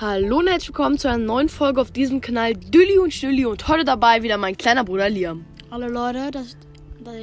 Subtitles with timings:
[0.00, 3.66] Hallo und herzlich willkommen zu einer neuen Folge auf diesem Kanal Dülli und Stülli und
[3.66, 5.44] heute dabei wieder mein kleiner Bruder Liam.
[5.72, 6.56] Hallo Leute, das,
[7.00, 7.14] das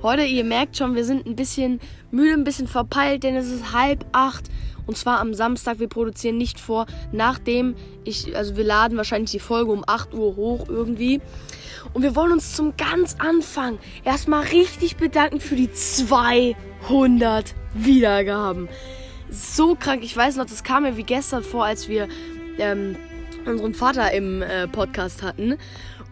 [0.00, 1.80] Heute, ihr merkt schon, wir sind ein bisschen
[2.12, 4.44] müde, ein bisschen verpeilt, denn es ist halb acht
[4.86, 5.80] und zwar am Samstag.
[5.80, 7.74] Wir produzieren nicht vor, nachdem
[8.04, 11.20] ich, also wir laden wahrscheinlich die Folge um 8 Uhr hoch irgendwie.
[11.94, 18.68] Und wir wollen uns zum ganz Anfang erstmal richtig bedanken für die 200 Wiedergaben
[19.30, 20.02] so krank.
[20.02, 22.08] Ich weiß noch, das kam mir wie gestern vor, als wir
[22.58, 22.96] ähm,
[23.46, 25.56] unseren Vater im äh, Podcast hatten.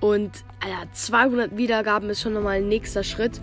[0.00, 0.30] Und
[0.60, 3.40] Alter, 200 Wiedergaben ist schon nochmal ein nächster Schritt.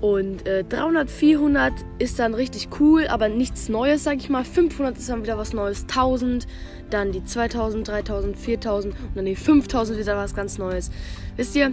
[0.00, 4.44] Und äh, 300, 400 ist dann richtig cool, aber nichts Neues, sag ich mal.
[4.44, 5.82] 500 ist dann wieder was Neues.
[5.82, 6.46] 1000,
[6.90, 10.90] dann die 2000, 3000, 4000 und dann die 5000 wieder was ganz Neues.
[11.36, 11.72] Wisst ihr?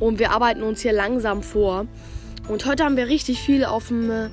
[0.00, 1.86] Und wir arbeiten uns hier langsam vor.
[2.48, 4.30] Und heute haben wir richtig viel auf dem äh,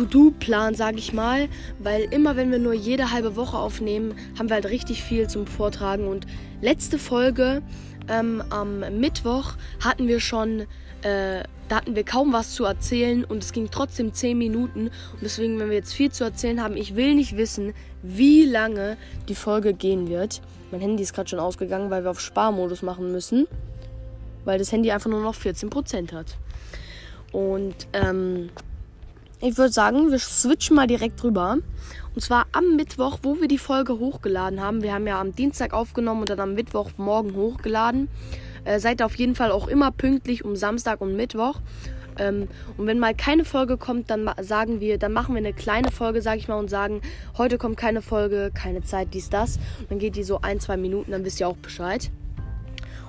[0.00, 4.54] To-Do-Plan, sage ich mal, weil immer wenn wir nur jede halbe Woche aufnehmen, haben wir
[4.54, 6.08] halt richtig viel zum Vortragen.
[6.08, 6.26] Und
[6.62, 7.60] letzte Folge
[8.08, 10.60] ähm, am Mittwoch hatten wir schon,
[11.02, 14.86] äh, da hatten wir kaum was zu erzählen und es ging trotzdem 10 Minuten.
[14.86, 18.96] Und deswegen, wenn wir jetzt viel zu erzählen haben, ich will nicht wissen, wie lange
[19.28, 20.40] die Folge gehen wird.
[20.70, 23.46] Mein Handy ist gerade schon ausgegangen, weil wir auf Sparmodus machen müssen,
[24.46, 26.38] weil das Handy einfach nur noch 14% hat.
[27.32, 28.48] Und ähm,
[29.42, 31.58] ich würde sagen, wir switchen mal direkt rüber.
[32.14, 34.82] Und zwar am Mittwoch, wo wir die Folge hochgeladen haben.
[34.82, 38.08] Wir haben ja am Dienstag aufgenommen und dann am Mittwochmorgen hochgeladen.
[38.64, 41.60] Äh, seid auf jeden Fall auch immer pünktlich um Samstag und Mittwoch.
[42.18, 45.90] Ähm, und wenn mal keine Folge kommt, dann sagen wir, dann machen wir eine kleine
[45.90, 47.00] Folge, sag ich mal, und sagen,
[47.38, 49.56] heute kommt keine Folge, keine Zeit, dies, das.
[49.78, 52.10] Und dann geht die so ein, zwei Minuten, dann wisst ihr auch Bescheid.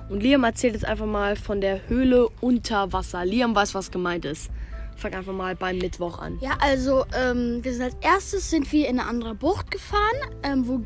[0.08, 3.24] Und Liam erzählt jetzt einfach mal von der Höhle unter Wasser.
[3.26, 4.50] Liam weiß, was gemeint ist
[5.02, 6.38] fang einfach mal beim Mittwoch an.
[6.40, 10.00] Ja, also ähm, wir sind als erstes sind wir in eine andere Bucht gefahren,
[10.42, 10.80] ähm, wo,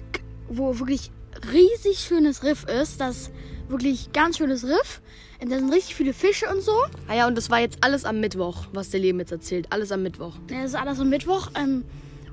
[0.49, 1.11] wo wirklich
[1.53, 3.01] riesig schönes Riff ist.
[3.01, 3.31] Das
[3.69, 5.03] wirklich ganz schönes Riff.
[5.41, 6.73] Und da sind richtig viele Fische und so.
[7.09, 9.67] Ah ja, und das war jetzt alles am Mittwoch, was der Leben jetzt erzählt.
[9.71, 10.35] Alles am Mittwoch.
[10.51, 11.51] Ja, das ist alles am Mittwoch.
[11.55, 11.85] Ähm,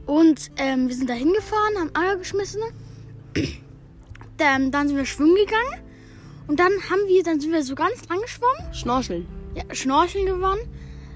[0.06, 2.62] und ähm, wir sind da hingefahren, haben Eier geschmissen.
[4.38, 5.84] dann, dann sind wir schwimmen gegangen.
[6.48, 8.74] Und dann haben wir, dann sind wir so ganz lang geschwommen.
[8.74, 9.28] Schnorcheln.
[9.56, 10.62] Ja, Schnorcheln gewonnen.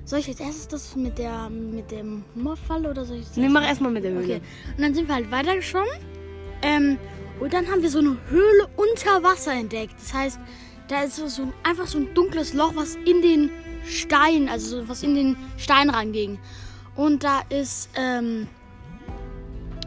[0.07, 3.49] Soll ich jetzt erst das mit der mit dem Hummerfall oder soll ich das Nee,
[3.49, 4.23] mach erstmal mit der Höhle.
[4.23, 4.41] Okay.
[4.77, 5.99] Und dann sind wir halt weitergeschwommen.
[6.61, 6.97] Ähm,
[7.41, 9.95] und dann haben wir so eine Höhle unter Wasser entdeckt.
[9.99, 10.39] Das heißt,
[10.87, 13.49] da ist so ein, einfach so ein dunkles Loch, was in den
[13.85, 16.39] Stein, also was in den Stein reinging.
[16.95, 18.47] Und da ist, ähm,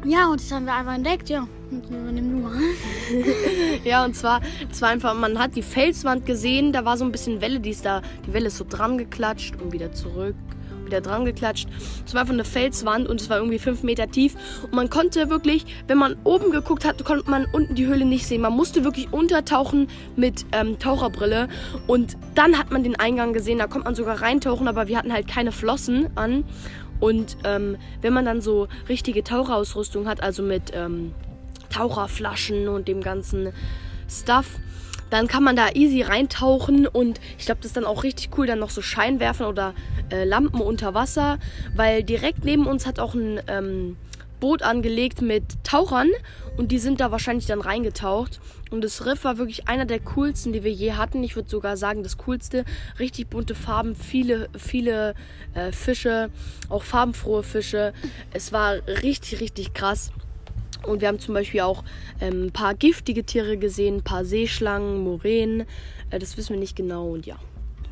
[0.04, 1.48] ja, und das haben wir einfach entdeckt, ja.
[3.84, 7.12] ja, und zwar, das war einfach, man hat die Felswand gesehen, da war so ein
[7.12, 10.34] bisschen Welle, die ist da, die Welle ist so dran geklatscht und wieder zurück,
[10.84, 11.68] wieder dran geklatscht.
[12.04, 14.34] Es war einfach eine Felswand und es war irgendwie fünf Meter tief.
[14.64, 18.26] Und man konnte wirklich, wenn man oben geguckt hat, konnte man unten die Höhle nicht
[18.26, 18.40] sehen.
[18.40, 21.48] Man musste wirklich untertauchen mit ähm, Taucherbrille.
[21.86, 25.12] Und dann hat man den Eingang gesehen, da konnte man sogar reintauchen, aber wir hatten
[25.12, 26.44] halt keine Flossen an.
[26.98, 31.14] Und ähm, wenn man dann so richtige Taucherausrüstung hat, also mit ähm,
[31.70, 33.52] Taucherflaschen und dem ganzen
[34.08, 34.58] Stuff.
[35.08, 38.46] Dann kann man da easy reintauchen und ich glaube, das ist dann auch richtig cool,
[38.46, 39.74] dann noch so Scheinwerfer oder
[40.10, 41.38] äh, Lampen unter Wasser,
[41.74, 43.96] weil direkt neben uns hat auch ein ähm,
[44.38, 46.08] Boot angelegt mit Tauchern
[46.56, 48.40] und die sind da wahrscheinlich dann reingetaucht.
[48.70, 51.22] Und das Riff war wirklich einer der coolsten, die wir je hatten.
[51.24, 52.64] Ich würde sogar sagen, das coolste.
[52.98, 55.14] Richtig bunte Farben, viele, viele
[55.54, 56.30] äh, Fische,
[56.68, 57.92] auch farbenfrohe Fische.
[58.32, 60.12] Es war richtig, richtig krass.
[60.86, 61.84] Und wir haben zum Beispiel auch
[62.20, 65.66] ähm, ein paar giftige Tiere gesehen, ein paar Seeschlangen, Moränen.
[66.10, 67.36] Äh, das wissen wir nicht genau und ja.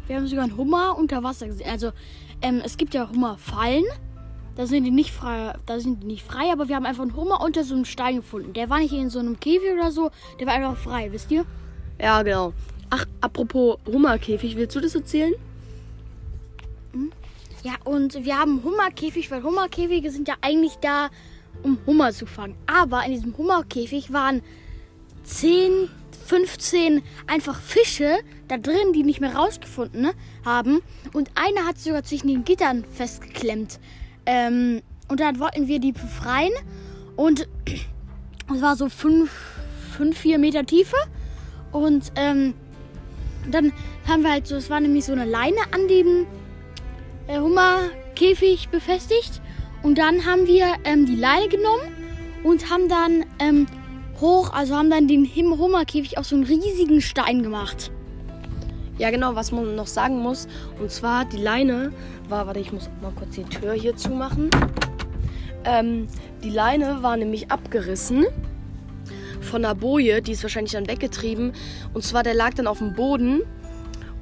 [0.06, 1.68] Wir haben sogar einen Hummer unter Wasser gesehen.
[1.70, 1.92] Also
[2.42, 3.84] ähm, es gibt ja Hummerfallen.
[4.56, 7.14] Da sind die nicht frei, da sind die nicht frei, aber wir haben einfach einen
[7.14, 8.54] Hummer unter so einem Stein gefunden.
[8.54, 10.10] Der war nicht in so einem Käfig oder so,
[10.40, 11.44] der war einfach frei, wisst ihr?
[12.00, 12.52] Ja, genau.
[12.90, 15.32] Ach, apropos Hummerkäfig, willst du das erzählen?
[16.92, 17.12] Hm?
[17.62, 21.10] Ja, und wir haben Hummerkäfig, weil Hummerkäfige sind ja eigentlich da,
[21.62, 22.54] um Hummer zu fangen.
[22.66, 24.42] Aber in diesem Hummerkäfig waren
[25.24, 25.88] 10,
[26.26, 28.18] 15 einfach Fische
[28.48, 30.12] da drin, die nicht mehr rausgefunden ne,
[30.44, 30.80] haben.
[31.12, 33.78] Und einer hat sogar zwischen den Gittern festgeklemmt.
[34.26, 36.52] Ähm, und dann wollten wir die befreien.
[37.16, 37.48] Und
[38.54, 39.30] es war so 5,
[39.96, 40.96] 5, 4 Meter Tiefe.
[41.72, 42.54] Und ähm,
[43.50, 43.72] dann
[44.06, 46.26] haben wir halt so, es war nämlich so eine Leine an dem
[47.26, 49.40] äh, Hummerkäfig befestigt.
[49.82, 51.82] Und dann haben wir ähm, die Leine genommen
[52.42, 53.66] und haben dann ähm,
[54.20, 57.90] hoch, also haben dann den Hummerkäfig aus so einem riesigen Stein gemacht.
[58.98, 60.48] Ja, genau, was man noch sagen muss.
[60.80, 61.92] Und zwar die Leine
[62.28, 64.50] war, warte, ich muss mal kurz die Tür hier zumachen.
[65.64, 66.08] Ähm,
[66.42, 68.26] die Leine war nämlich abgerissen
[69.40, 71.52] von der Boje, die ist wahrscheinlich dann weggetrieben.
[71.94, 73.42] Und zwar, der lag dann auf dem Boden.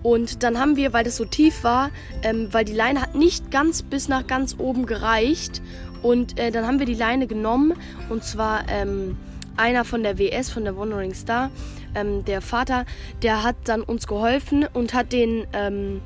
[0.02, 1.90] Und dann haben wir, weil das so tief war,
[2.22, 5.62] ähm, weil die Leine hat nicht ganz bis nach ganz oben gereicht.
[6.02, 7.74] Und äh, dann haben wir die Leine genommen.
[8.08, 9.16] Und zwar ähm,
[9.56, 11.50] einer von der WS, von der Wandering Star,
[11.94, 12.84] ähm, der Vater,
[13.22, 16.00] der hat dann uns geholfen und hat den, ähm,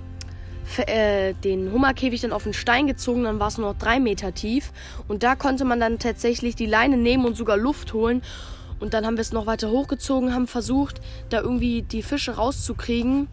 [0.86, 3.24] äh, den Hummerkäfig dann auf den Stein gezogen.
[3.24, 4.72] Dann war es nur noch drei Meter tief.
[5.08, 8.22] Und da konnte man dann tatsächlich die Leine nehmen und sogar Luft holen.
[8.78, 13.28] Und dann haben wir es noch weiter hochgezogen, haben versucht, da irgendwie die Fische rauszukriegen.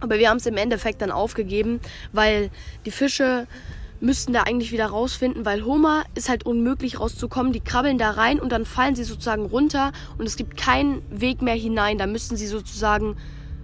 [0.00, 1.80] Aber wir haben es im Endeffekt dann aufgegeben,
[2.12, 2.50] weil
[2.84, 3.46] die Fische
[4.00, 7.52] müssten da eigentlich wieder rausfinden, weil Homer ist halt unmöglich rauszukommen.
[7.52, 11.42] Die krabbeln da rein und dann fallen sie sozusagen runter und es gibt keinen Weg
[11.42, 11.98] mehr hinein.
[11.98, 13.16] Da müssten sie sozusagen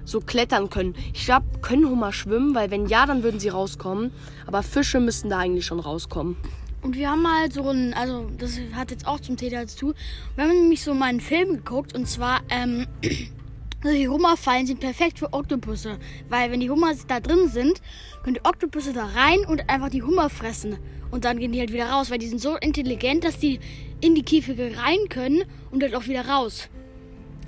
[0.05, 0.95] so klettern können.
[1.13, 4.11] Ich glaube, können Homer schwimmen, weil wenn ja, dann würden sie rauskommen.
[4.47, 6.37] Aber Fische müssten da eigentlich schon rauskommen.
[6.83, 9.95] Und wir haben mal so ein, also das hat jetzt auch zum Täter dazu.
[10.35, 12.87] Wir haben nämlich so mal einen Film geguckt und zwar, ähm,
[13.91, 15.99] die Hummerfallen sind perfekt für Oktopusse.
[16.29, 17.81] Weil wenn die Hummer da drin sind,
[18.23, 20.79] können die Oktopusse da rein und einfach die Hummer fressen.
[21.11, 23.61] Und dann gehen die halt wieder raus, weil die sind so intelligent, dass die
[24.01, 26.69] in die Käfige rein können und dann auch wieder raus.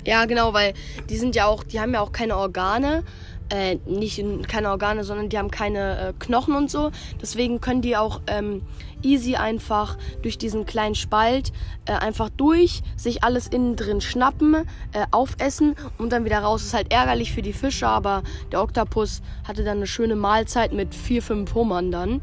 [0.05, 0.73] Ja, genau, weil
[1.09, 3.03] die sind ja auch, die haben ja auch keine Organe
[3.49, 6.91] äh, nicht keine Organe, sondern die haben keine äh, Knochen und so.
[7.21, 8.61] Deswegen können die auch ähm,
[9.03, 11.51] easy einfach durch diesen kleinen Spalt
[11.85, 14.55] äh, einfach durch, sich alles innen drin schnappen,
[14.93, 16.63] äh, aufessen und dann wieder raus.
[16.63, 20.95] Ist halt ärgerlich für die Fische, aber der Oktopus hatte dann eine schöne Mahlzeit mit
[20.95, 22.21] vier, fünf Hummern dann.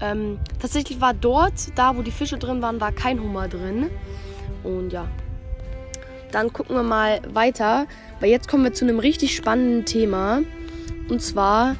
[0.00, 3.90] Ähm, tatsächlich war dort, da wo die Fische drin waren, war kein Hummer drin.
[4.62, 5.08] Und ja.
[6.34, 7.86] Dann gucken wir mal weiter.
[8.18, 10.42] Weil jetzt kommen wir zu einem richtig spannenden Thema.
[11.08, 11.76] Und zwar.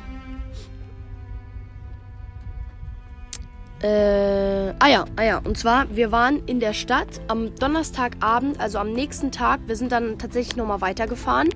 [3.83, 5.39] Äh, ah ja, ah ja.
[5.39, 9.61] Und zwar, wir waren in der Stadt am Donnerstagabend, also am nächsten Tag.
[9.67, 11.49] Wir sind dann tatsächlich nochmal weitergefahren.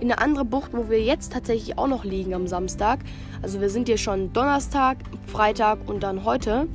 [0.00, 3.00] In eine andere Bucht, wo wir jetzt tatsächlich auch noch liegen am Samstag.
[3.40, 6.68] Also wir sind hier schon Donnerstag, Freitag und dann heute.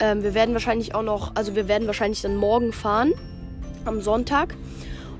[0.00, 3.12] Ähm, wir werden wahrscheinlich auch noch, also wir werden wahrscheinlich dann morgen fahren.
[3.88, 4.54] Am Sonntag.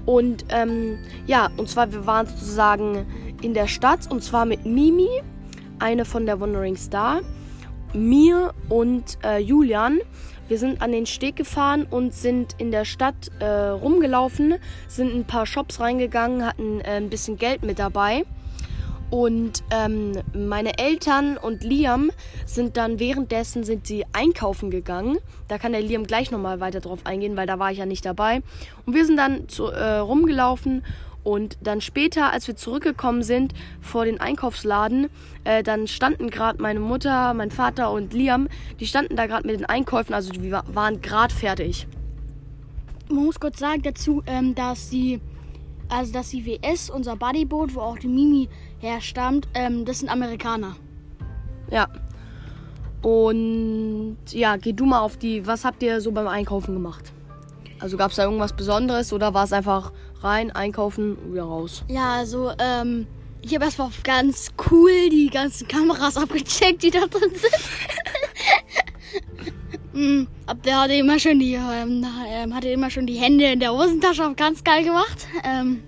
[0.07, 3.07] Und ähm, ja, und zwar, wir waren sozusagen
[3.43, 5.09] in der Stadt und zwar mit Mimi,
[5.79, 7.21] eine von der Wandering Star,
[7.93, 10.01] mir und äh, Julian.
[10.49, 14.55] Wir sind an den Steg gefahren und sind in der Stadt äh, rumgelaufen,
[14.89, 18.25] sind ein paar Shops reingegangen, hatten äh, ein bisschen Geld mit dabei.
[19.11, 22.11] Und ähm, meine Eltern und Liam
[22.45, 25.19] sind dann währenddessen sind sie einkaufen gegangen.
[25.49, 28.05] Da kann der Liam gleich nochmal weiter drauf eingehen, weil da war ich ja nicht
[28.05, 28.43] dabei.
[28.85, 30.83] Und wir sind dann zu, äh, rumgelaufen
[31.25, 35.09] und dann später, als wir zurückgekommen sind vor den Einkaufsladen,
[35.45, 38.49] äh, dann standen gerade meine Mutter, mein Vater und Liam,
[38.81, 41.87] die standen da gerade mit den Einkäufen, also die waren gerade fertig.
[43.11, 45.21] Man muss kurz sagen dazu, ähm, dass die,
[45.89, 48.49] also dass die WS, unser Buddyboot, wo auch die Mimi
[48.81, 50.77] herstammt, ähm, das sind Amerikaner.
[51.71, 51.89] Ja.
[53.03, 57.13] Und ja, geh du mal auf die, was habt ihr so beim Einkaufen gemacht?
[57.81, 61.85] Also gab es da irgendwas Besonderes oder war es einfach rein, einkaufen, wieder raus?
[61.89, 63.07] Ja, also ähm,
[63.41, 67.55] ich habe erstmal ganz cool die ganzen Kameras abgecheckt, die da drin sind.
[69.93, 73.61] hm, ab der hatte immer schon die, ähm, ähm, hatte immer schon die Hände in
[73.61, 75.29] der Hosentasche, ganz geil gemacht.
[75.45, 75.83] Ähm,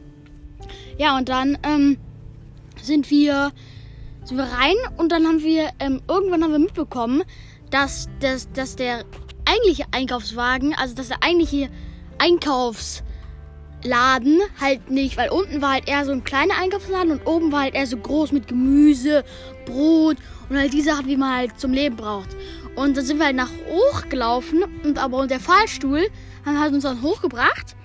[0.97, 1.99] ja, und dann ähm,
[2.91, 3.53] sind wir,
[4.25, 7.23] sind wir rein und dann haben wir, ähm, irgendwann haben wir mitbekommen,
[7.71, 9.05] dass, dass, dass der
[9.47, 11.71] eigentliche Einkaufswagen, also dass der eigentliche
[12.19, 17.63] Einkaufsladen halt nicht, weil unten war halt eher so ein kleiner Einkaufsladen und oben war
[17.63, 19.23] halt eher so groß mit Gemüse,
[19.67, 20.17] Brot
[20.49, 22.31] und halt die Sachen, die man halt zum Leben braucht.
[22.75, 26.09] Und dann sind wir halt nach hoch gelaufen und aber der Fahrstuhl
[26.45, 27.77] hat uns dann hochgebracht.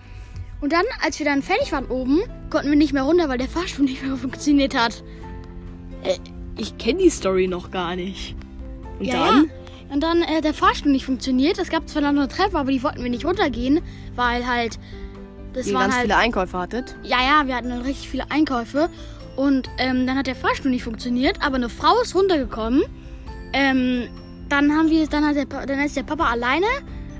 [0.65, 3.47] Und dann, als wir dann fertig waren oben, konnten wir nicht mehr runter, weil der
[3.47, 5.03] Fahrstuhl nicht mehr funktioniert hat.
[6.01, 6.17] Äh,
[6.57, 8.35] ich kenne die Story noch gar nicht.
[8.97, 9.43] Und ja, dann?
[9.43, 9.93] Ja.
[9.93, 11.59] Und dann äh, der Fahrstuhl nicht funktioniert.
[11.59, 13.81] Es gab zwar noch eine Treppe, aber die wollten wir nicht runtergehen,
[14.15, 14.79] weil halt
[15.53, 16.95] das Ihr waren ganz halt, viele Einkäufe hattet.
[17.03, 18.89] Ja, ja, wir hatten dann richtig viele Einkäufe
[19.35, 22.81] und ähm, dann hat der Fahrstuhl nicht funktioniert, aber eine Frau ist runtergekommen.
[23.53, 24.07] Ähm,
[24.49, 26.65] dann haben wir, dann hat der, dann ist der Papa alleine,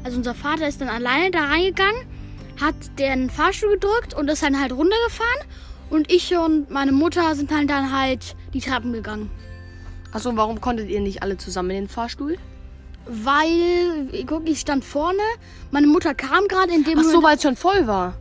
[0.04, 2.15] also unser Vater ist dann alleine da reingegangen,
[2.60, 5.48] hat den Fahrstuhl gedrückt und ist dann halt runtergefahren
[5.90, 9.30] und ich und meine Mutter sind halt dann halt die Treppen gegangen.
[10.12, 12.38] Achso, warum konntet ihr nicht alle zusammen in den Fahrstuhl?
[13.06, 15.20] Weil, guck, ich stand vorne,
[15.72, 18.16] meine Mutter kam gerade in dem Ach so, weil es schon voll war.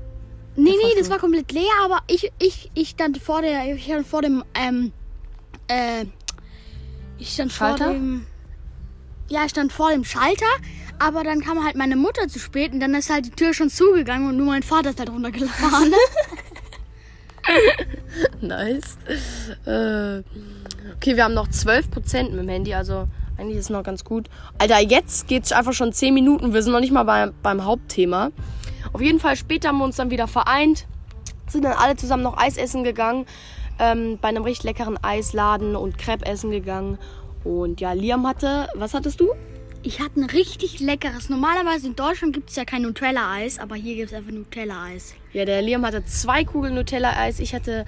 [0.57, 4.07] Nee, nee, das war komplett leer, aber ich, ich, ich stand vor der, ich stand
[4.07, 4.93] vor dem, ähm,
[5.69, 6.05] äh,
[7.19, 7.87] ich stand Schalter?
[7.87, 8.27] vor dem,
[9.29, 10.47] ja, ich stand vor dem Schalter,
[10.99, 13.71] Aber dann kam halt meine Mutter zu spät und dann ist halt die Tür schon
[13.71, 15.93] zugegangen und nur mein Vater ist halt runtergefahren.
[18.41, 18.97] nice.
[19.67, 20.23] Äh,
[20.95, 24.29] okay, wir haben noch 12% mit dem Handy, also eigentlich ist es noch ganz gut.
[24.59, 26.55] Alter, jetzt geht's einfach schon 10 Minuten.
[26.55, 28.31] Wir sind noch nicht mal bei, beim Hauptthema.
[28.93, 30.87] Auf jeden Fall später haben wir uns dann wieder vereint,
[31.49, 33.27] sind dann alle zusammen noch Eis essen gegangen,
[33.79, 36.99] ähm, bei einem richtig leckeren Eisladen und Crepe essen gegangen.
[37.43, 39.31] Und ja, Liam hatte, was hattest du?
[39.87, 41.29] Ich hatte ein richtig leckeres.
[41.29, 45.15] Normalerweise in Deutschland gibt es ja kein Nutella-Eis, aber hier gibt es einfach Nutella-Eis.
[45.35, 47.39] Ja, der Liam hatte zwei Kugeln Nutella-Eis.
[47.39, 47.85] Ich hatte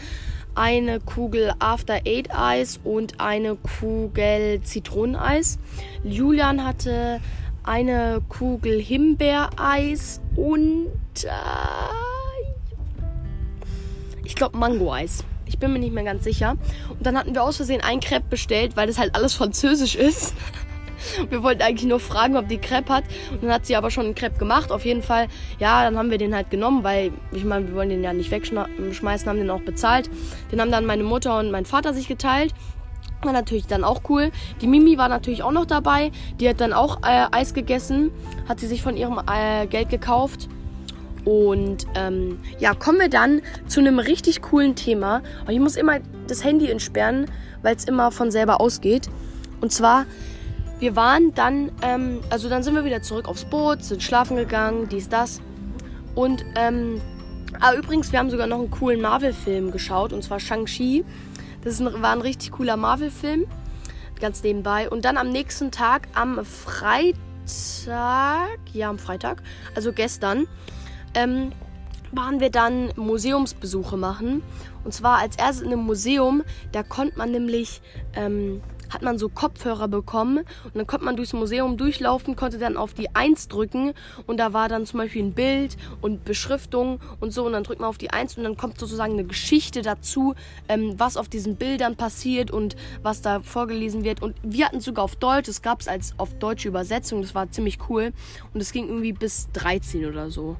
[0.54, 5.58] eine Kugel After Eight Eis und eine Kugel Zitroneneis.
[6.04, 7.18] Julian hatte
[7.64, 10.90] eine Kugel Himbeereis und
[11.24, 11.30] äh,
[14.22, 15.24] ich glaube Mango-Eis.
[15.46, 16.58] Ich bin mir nicht mehr ganz sicher.
[16.90, 20.34] Und dann hatten wir aus Versehen ein Crepe bestellt, weil das halt alles französisch ist.
[21.30, 23.04] Wir wollten eigentlich nur fragen, ob die Crepe hat.
[23.30, 24.70] Und dann hat sie aber schon einen Crepe gemacht.
[24.70, 27.88] Auf jeden Fall, ja, dann haben wir den halt genommen, weil ich meine, wir wollen
[27.88, 30.10] den ja nicht wegschmeißen, haben den auch bezahlt.
[30.52, 32.54] Den haben dann meine Mutter und mein Vater sich geteilt.
[33.22, 34.30] War natürlich dann auch cool.
[34.60, 36.12] Die Mimi war natürlich auch noch dabei.
[36.38, 38.10] Die hat dann auch äh, Eis gegessen.
[38.48, 40.48] Hat sie sich von ihrem äh, Geld gekauft.
[41.24, 45.22] Und ähm, ja, kommen wir dann zu einem richtig coolen Thema.
[45.44, 45.98] Und ich muss immer
[46.28, 47.26] das Handy entsperren,
[47.62, 49.08] weil es immer von selber ausgeht.
[49.60, 50.06] Und zwar
[50.78, 54.88] wir waren dann, ähm, also dann sind wir wieder zurück aufs Boot, sind schlafen gegangen,
[54.88, 55.40] dies, das.
[56.14, 57.00] Und, ähm,
[57.60, 61.04] ah, übrigens, wir haben sogar noch einen coolen Marvel-Film geschaut, und zwar Shang-Chi.
[61.62, 63.46] Das ein, war ein richtig cooler Marvel-Film,
[64.20, 64.88] ganz nebenbei.
[64.90, 67.16] Und dann am nächsten Tag, am Freitag,
[68.72, 69.42] ja, am Freitag,
[69.74, 70.46] also gestern,
[71.14, 71.52] ähm,
[72.12, 74.42] waren wir dann Museumsbesuche machen.
[74.84, 76.42] Und zwar als erstes in einem Museum,
[76.72, 77.80] da konnte man nämlich,
[78.14, 82.76] ähm, hat man so Kopfhörer bekommen und dann konnte man durchs Museum durchlaufen, konnte dann
[82.76, 83.92] auf die 1 drücken
[84.26, 87.80] und da war dann zum Beispiel ein Bild und Beschriftung und so und dann drückt
[87.80, 90.34] man auf die 1 und dann kommt sozusagen eine Geschichte dazu,
[90.68, 94.84] ähm, was auf diesen Bildern passiert und was da vorgelesen wird und wir hatten es
[94.84, 98.12] sogar auf Deutsch, das gab es als auf deutsche Übersetzung, das war ziemlich cool
[98.54, 100.56] und es ging irgendwie bis 13 oder so.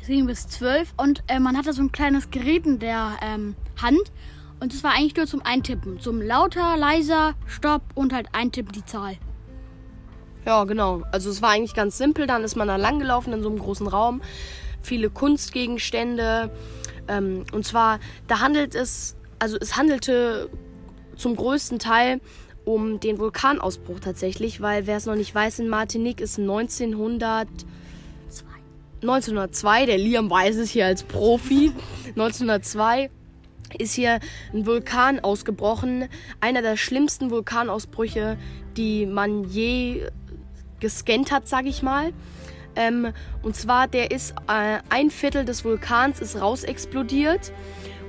[0.00, 3.56] Es ging bis 12 und äh, man hatte so ein kleines Gerät in der ähm,
[3.80, 4.12] Hand
[4.60, 6.00] und es war eigentlich nur zum Eintippen.
[6.00, 9.16] Zum lauter, leiser, Stopp und halt eintippen die Zahl.
[10.46, 11.02] Ja, genau.
[11.12, 12.26] Also es war eigentlich ganz simpel.
[12.26, 14.22] Dann ist man da lang gelaufen in so einem großen Raum.
[14.82, 16.50] Viele Kunstgegenstände.
[17.08, 20.50] Ähm, und zwar, da handelt es, also es handelte
[21.16, 22.20] zum größten Teil
[22.64, 27.48] um den Vulkanausbruch tatsächlich, weil wer es noch nicht weiß, in Martinique ist 1900
[29.02, 31.72] 1902, der Liam weiß es hier als Profi,
[32.16, 33.10] 1902
[33.78, 34.20] ist hier
[34.52, 36.08] ein Vulkan ausgebrochen.
[36.40, 38.36] Einer der schlimmsten Vulkanausbrüche,
[38.76, 40.08] die man je
[40.80, 42.12] gescannt hat, sag ich mal.
[42.76, 43.12] Ähm,
[43.42, 47.52] und zwar, der ist äh, ein Viertel des Vulkans ist rausexplodiert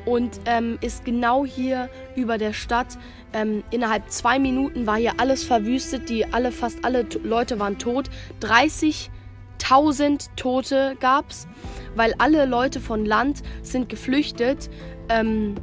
[0.06, 2.98] und ähm, ist genau hier über der Stadt.
[3.34, 6.10] Ähm, innerhalb zwei Minuten war hier alles verwüstet.
[6.10, 8.10] Die alle, fast alle Leute waren tot.
[8.42, 11.48] 30.000 Tote gab's,
[11.96, 14.70] weil alle Leute von Land sind geflüchtet
[15.10, 15.56] ähm,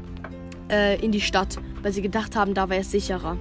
[0.71, 3.37] äh, in die Stadt, weil sie gedacht haben, da wäre es sicherer.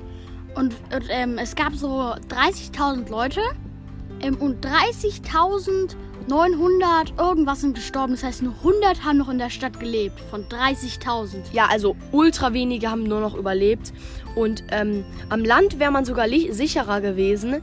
[0.55, 3.39] Und, und ähm, es gab so 30.000 Leute
[4.21, 8.11] ähm, und 30.900 irgendwas sind gestorben.
[8.13, 11.37] Das heißt, nur 100 haben noch in der Stadt gelebt von 30.000.
[11.53, 13.93] Ja, also ultra wenige haben nur noch überlebt.
[14.35, 17.61] Und ähm, am Land wäre man sogar sicherer gewesen.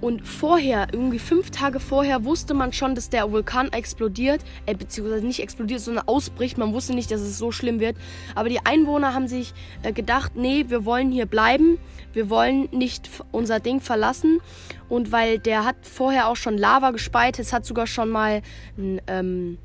[0.00, 5.26] Und vorher, irgendwie fünf Tage vorher, wusste man schon, dass der Vulkan explodiert, äh, beziehungsweise
[5.26, 6.56] nicht explodiert, sondern ausbricht.
[6.56, 7.96] Man wusste nicht, dass es so schlimm wird.
[8.34, 11.78] Aber die Einwohner haben sich äh, gedacht, nee, wir wollen hier bleiben.
[12.12, 14.40] Wir wollen nicht unser Ding verlassen.
[14.88, 18.42] Und weil der hat vorher auch schon Lava gespeit, es hat sogar schon mal
[18.76, 19.58] ein ähm,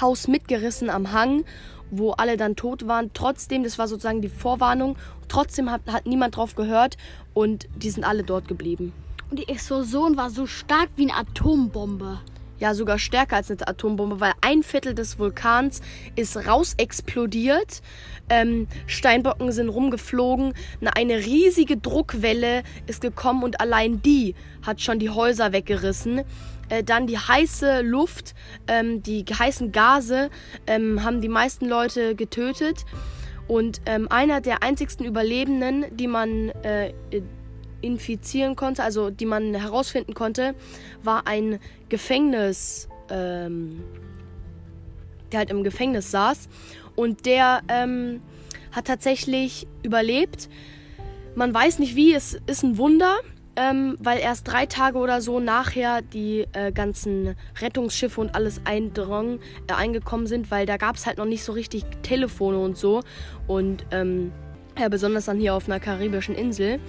[0.00, 1.44] Haus mitgerissen am Hang
[1.90, 3.10] wo alle dann tot waren.
[3.14, 4.96] Trotzdem, das war sozusagen die Vorwarnung,
[5.28, 6.96] trotzdem hat, hat niemand drauf gehört
[7.34, 8.92] und die sind alle dort geblieben.
[9.34, 12.20] Und die Explosion war so stark wie eine Atombombe.
[12.60, 15.80] Ja, sogar stärker als eine Atombombe, weil ein Viertel des Vulkans
[16.14, 17.82] ist rausexplodiert.
[18.28, 20.54] Ähm, Steinbocken sind rumgeflogen.
[20.94, 26.22] Eine riesige Druckwelle ist gekommen und allein die hat schon die Häuser weggerissen.
[26.68, 28.36] Äh, dann die heiße Luft,
[28.68, 30.30] ähm, die heißen Gase
[30.68, 32.84] ähm, haben die meisten Leute getötet.
[33.48, 36.92] Und ähm, einer der einzigsten Überlebenden, die man äh,
[37.84, 40.54] infizieren konnte, also die man herausfinden konnte,
[41.02, 43.82] war ein Gefängnis, ähm,
[45.30, 46.48] der halt im Gefängnis saß.
[46.96, 48.20] Und der ähm,
[48.72, 50.48] hat tatsächlich überlebt.
[51.34, 53.16] Man weiß nicht wie, es ist ein Wunder.
[53.56, 59.38] ähm, weil erst drei Tage oder so nachher die äh, ganzen Rettungsschiffe und alles eindrang,
[59.68, 63.02] äh, eingekommen sind, weil da gab es halt noch nicht so richtig Telefone und so.
[63.46, 64.32] Und ähm,
[64.78, 66.80] ja, besonders dann hier auf einer karibischen Insel.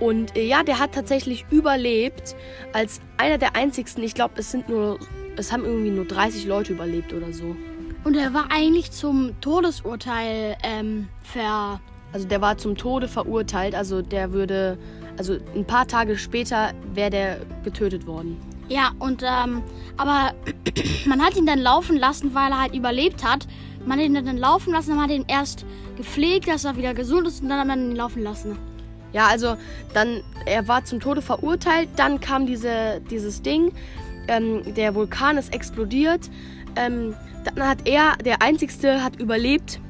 [0.00, 2.34] Und äh, ja, der hat tatsächlich überlebt
[2.72, 4.02] als einer der einzigsten.
[4.02, 4.98] Ich glaube, es sind nur,
[5.36, 7.54] es haben irgendwie nur 30 Leute überlebt oder so.
[8.02, 11.80] Und er war eigentlich zum Todesurteil ähm, ver.
[12.12, 13.74] Also der war zum Tode verurteilt.
[13.74, 14.78] Also der würde,
[15.18, 18.36] also ein paar Tage später wäre der getötet worden.
[18.68, 19.62] Ja, und ähm,
[19.96, 20.32] aber
[21.06, 23.46] man hat ihn dann laufen lassen, weil er halt überlebt hat.
[23.84, 25.66] Man hat ihn dann laufen lassen, dann hat ihn erst
[25.96, 28.58] gepflegt, dass er wieder gesund ist und dann hat man ihn laufen lassen.
[29.12, 29.56] Ja, also
[29.92, 33.72] dann, er war zum Tode verurteilt, dann kam diese, dieses Ding,
[34.28, 36.30] ähm, der Vulkan ist explodiert.
[36.76, 37.14] Ähm,
[37.44, 39.80] dann hat er, der Einzigste, hat überlebt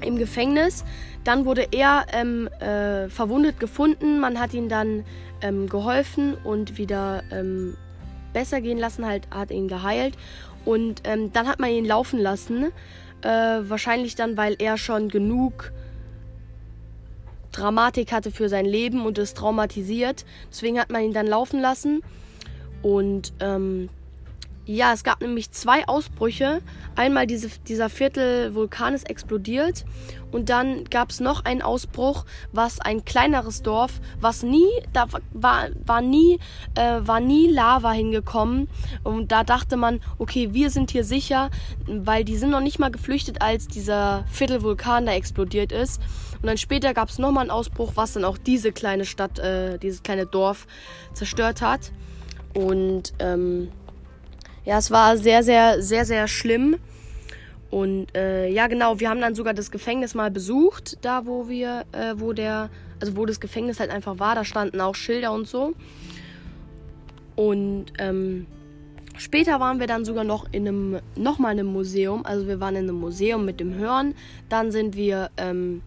[0.00, 0.84] im Gefängnis.
[1.24, 4.18] Dann wurde er ähm, äh, verwundet gefunden.
[4.18, 5.04] Man hat ihn dann
[5.40, 7.76] ähm, geholfen und wieder ähm,
[8.32, 10.16] besser gehen lassen, halt hat ihn geheilt.
[10.64, 12.72] Und ähm, dann hat man ihn laufen lassen.
[13.22, 15.72] Äh, wahrscheinlich dann, weil er schon genug
[17.52, 20.24] Dramatik hatte für sein Leben und ist traumatisiert.
[20.50, 22.02] Deswegen hat man ihn dann laufen lassen.
[22.82, 23.88] Und ähm,
[24.64, 26.62] ja, es gab nämlich zwei Ausbrüche.
[26.94, 29.84] Einmal diese, dieser Viertel-Vulkan ist explodiert
[30.30, 35.68] und dann gab es noch einen Ausbruch, was ein kleineres Dorf, was nie, da war,
[35.84, 36.38] war nie,
[36.76, 38.68] äh, war nie Lava hingekommen
[39.02, 41.50] und da dachte man, okay, wir sind hier sicher,
[41.86, 46.00] weil die sind noch nicht mal geflüchtet, als dieser Viertel-Vulkan da explodiert ist.
[46.40, 49.78] Und dann später gab es nochmal einen Ausbruch, was dann auch diese kleine Stadt, äh,
[49.78, 50.66] dieses kleine Dorf
[51.14, 51.92] zerstört hat.
[52.54, 53.70] Und ähm,
[54.64, 56.76] ja, es war sehr, sehr, sehr, sehr schlimm.
[57.70, 61.84] Und äh, ja, genau, wir haben dann sogar das Gefängnis mal besucht, da wo wir,
[61.92, 62.68] äh, wo der,
[63.00, 65.72] also wo das Gefängnis halt einfach war, da standen auch Schilder und so.
[67.34, 68.46] Und ähm,
[69.16, 72.26] später waren wir dann sogar noch in einem, nochmal in einem Museum.
[72.26, 74.14] Also wir waren in einem Museum mit dem Hören.
[74.48, 75.82] Dann sind wir, ähm,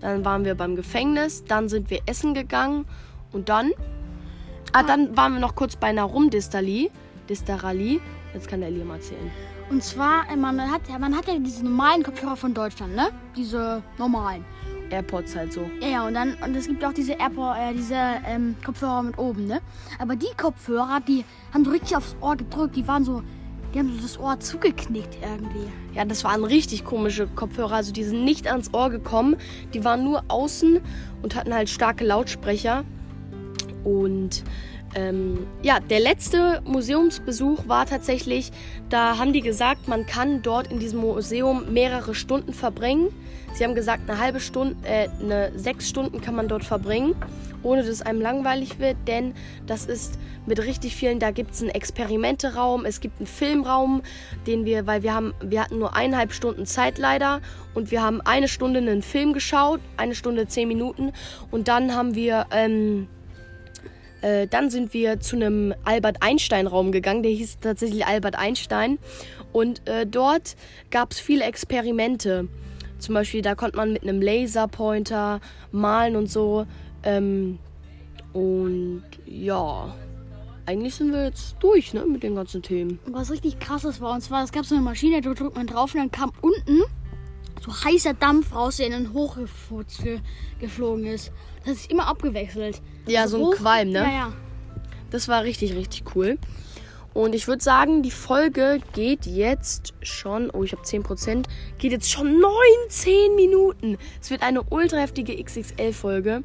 [0.00, 1.44] dann waren wir beim Gefängnis.
[1.44, 2.86] Dann sind wir essen gegangen.
[3.30, 3.70] Und dann,
[4.72, 6.90] ah, dann waren wir noch kurz bei einer Rumdistalie.
[7.30, 8.00] Distarali.
[8.34, 9.30] Jetzt kann der Liam erzählen.
[9.70, 13.08] Und zwar, äh, man hat, man hat ja diese normalen Kopfhörer von Deutschland, ne?
[13.36, 14.44] Diese normalen.
[14.90, 15.70] AirPods halt so.
[15.80, 17.94] Ja, und dann, und es gibt auch diese AirPod, äh, diese
[18.26, 19.60] ähm, Kopfhörer mit oben, ne?
[20.00, 23.22] Aber die Kopfhörer, die haben so richtig aufs Ohr gedrückt, die waren so,
[23.72, 25.68] die haben so das Ohr zugeknickt irgendwie.
[25.94, 27.76] Ja, das waren richtig komische Kopfhörer.
[27.76, 29.36] Also die sind nicht ans Ohr gekommen.
[29.72, 30.80] Die waren nur außen
[31.22, 32.84] und hatten halt starke Lautsprecher.
[33.84, 34.42] Und
[34.94, 38.50] ähm, ja, der letzte Museumsbesuch war tatsächlich,
[38.88, 43.08] da haben die gesagt, man kann dort in diesem Museum mehrere Stunden verbringen.
[43.54, 47.14] Sie haben gesagt, eine halbe Stunde, äh, eine sechs Stunden kann man dort verbringen,
[47.62, 49.34] ohne dass einem langweilig wird, denn
[49.66, 54.02] das ist mit richtig vielen, da gibt es einen Experimenteraum, es gibt einen Filmraum,
[54.46, 57.40] den wir, weil wir haben, wir hatten nur eineinhalb Stunden Zeit leider
[57.74, 61.12] und wir haben eine Stunde einen Film geschaut, eine Stunde zehn Minuten
[61.50, 63.08] und dann haben wir, ähm,
[64.22, 68.98] äh, dann sind wir zu einem Albert Einstein Raum gegangen, der hieß tatsächlich Albert Einstein.
[69.52, 70.56] Und äh, dort
[70.90, 72.48] gab es viele Experimente.
[72.98, 75.40] Zum Beispiel, da konnte man mit einem Laserpointer
[75.72, 76.66] malen und so.
[77.02, 77.58] Ähm,
[78.32, 79.94] und ja,
[80.66, 83.00] eigentlich sind wir jetzt durch ne, mit den ganzen Themen.
[83.06, 85.94] was richtig krasses war, und zwar, es gab so eine Maschine, da drückt man drauf
[85.94, 86.82] und dann kam unten
[87.70, 90.02] so heißer Dampf raus, der in den hochgefurzt
[90.58, 91.32] geflogen ist.
[91.64, 92.80] Das ist immer abgewechselt.
[93.06, 94.02] Ja, so, so ein Qualm, ne?
[94.02, 94.32] Ja, ja.
[95.10, 96.38] Das war richtig, richtig cool.
[97.12, 101.44] Und ich würde sagen, die Folge geht jetzt schon, oh, ich habe 10%,
[101.78, 103.98] geht jetzt schon 19 Minuten.
[104.22, 106.44] Es wird eine ultra heftige XXL-Folge.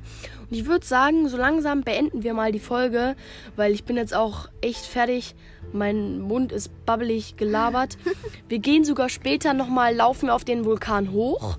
[0.49, 3.15] Und ich würde sagen, so langsam beenden wir mal die Folge,
[3.55, 5.35] weil ich bin jetzt auch echt fertig.
[5.73, 7.97] Mein Mund ist babbelig gelabert.
[8.49, 11.57] wir gehen sogar später nochmal, laufen wir auf den Vulkan hoch.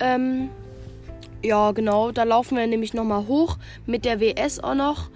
[0.00, 0.50] Ähm,
[1.42, 5.10] ja, genau, da laufen wir nämlich nochmal hoch mit der WS auch noch.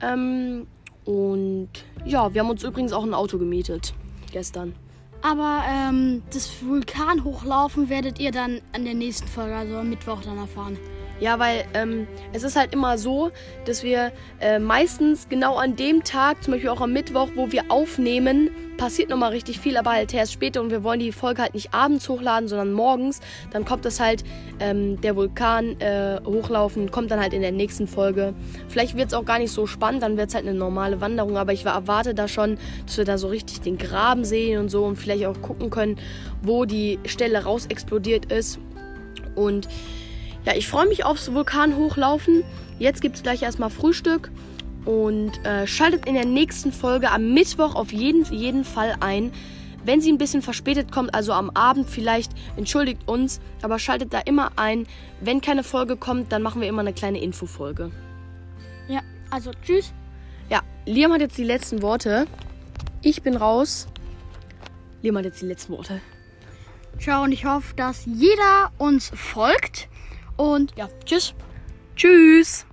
[0.00, 0.66] Ähm,
[1.04, 1.70] und
[2.04, 3.94] ja, wir haben uns übrigens auch ein Auto gemietet
[4.32, 4.74] gestern.
[5.22, 10.38] Aber ähm, das Vulkanhochlaufen werdet ihr dann an der nächsten Folge, also am Mittwoch, dann
[10.38, 10.78] erfahren.
[11.20, 13.32] Ja, weil ähm, es ist halt immer so,
[13.64, 17.70] dass wir äh, meistens genau an dem Tag, zum Beispiel auch am Mittwoch, wo wir
[17.70, 21.54] aufnehmen, passiert nochmal richtig viel, aber halt erst später und wir wollen die Folge halt
[21.54, 23.20] nicht abends hochladen, sondern morgens.
[23.50, 24.22] Dann kommt das halt,
[24.60, 28.34] ähm, der Vulkan äh, hochlaufen, kommt dann halt in der nächsten Folge.
[28.68, 31.36] Vielleicht wird es auch gar nicht so spannend, dann wird es halt eine normale Wanderung,
[31.36, 34.84] aber ich erwarte da schon, dass wir da so richtig den Graben sehen und so
[34.84, 35.96] und vielleicht auch gucken können,
[36.42, 38.60] wo die Stelle raus explodiert ist.
[39.34, 39.68] Und
[40.48, 42.42] ja, ich freue mich aufs Vulkanhochlaufen.
[42.78, 44.30] Jetzt gibt es gleich erstmal Frühstück.
[44.86, 49.30] Und äh, schaltet in der nächsten Folge am Mittwoch auf jeden, jeden Fall ein.
[49.84, 54.20] Wenn sie ein bisschen verspätet kommt, also am Abend vielleicht, entschuldigt uns, aber schaltet da
[54.20, 54.86] immer ein.
[55.20, 57.90] Wenn keine Folge kommt, dann machen wir immer eine kleine Infofolge.
[58.88, 59.92] Ja, also tschüss.
[60.48, 62.26] Ja, Liam hat jetzt die letzten Worte.
[63.02, 63.86] Ich bin raus.
[65.02, 66.00] Liam hat jetzt die letzten Worte.
[66.98, 69.90] Ciao und ich hoffe, dass jeder uns folgt.
[70.38, 71.34] Und ja, tschüss.
[71.96, 72.67] Tschüss.